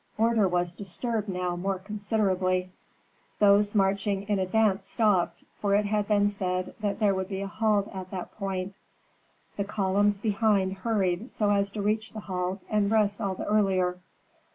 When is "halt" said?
7.47-7.87, 12.21-12.63